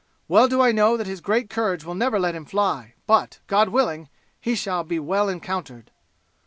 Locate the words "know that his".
0.71-1.21